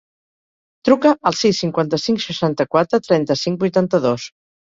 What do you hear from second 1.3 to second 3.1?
al sis, cinquanta-cinc, seixanta-quatre,